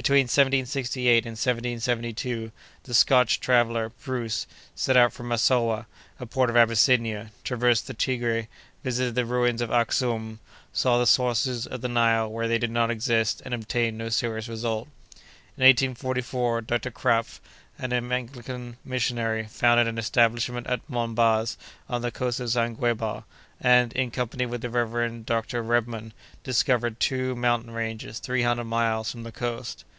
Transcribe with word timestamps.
Between 0.00 0.28
1768 0.28 1.26
and 1.26 1.32
1772 1.32 2.52
the 2.84 2.94
Scotch 2.94 3.40
traveller, 3.40 3.88
Bruce, 4.04 4.46
set 4.76 4.96
out 4.96 5.12
from 5.12 5.26
Massowah, 5.26 5.86
a 6.20 6.24
port 6.24 6.48
of 6.50 6.56
Abyssinia, 6.56 7.32
traversed 7.42 7.88
the 7.88 7.94
Tigre, 7.94 8.46
visited 8.84 9.16
the 9.16 9.26
ruins 9.26 9.60
of 9.60 9.72
Axum, 9.72 10.38
saw 10.72 10.98
the 11.00 11.04
sources 11.06 11.66
of 11.66 11.80
the 11.80 11.88
Nile 11.88 12.30
where 12.30 12.46
they 12.46 12.58
did 12.58 12.70
not 12.70 12.92
exist, 12.92 13.42
and 13.44 13.52
obtained 13.52 13.98
no 13.98 14.08
serious 14.08 14.46
result. 14.48 14.86
In 15.56 15.64
1844, 15.64 16.60
Dr. 16.60 16.92
Krapf, 16.92 17.40
an 17.76 17.92
Anglican 17.92 18.76
missionary, 18.84 19.46
founded 19.50 19.88
an 19.88 19.98
establishment 19.98 20.68
at 20.68 20.88
Monbaz, 20.88 21.56
on 21.88 22.02
the 22.02 22.12
coast 22.12 22.38
of 22.38 22.50
Zanguebar, 22.50 23.24
and, 23.60 23.92
in 23.94 24.12
company 24.12 24.46
with 24.46 24.60
the 24.60 24.70
Rev. 24.70 25.26
Dr. 25.26 25.60
Rebmann, 25.64 26.12
discovered 26.44 27.00
two 27.00 27.34
mountain 27.34 27.72
ranges 27.72 28.20
three 28.20 28.42
hundred 28.42 28.64
miles 28.66 29.10
from 29.10 29.24
the 29.24 29.32
coast. 29.32 29.84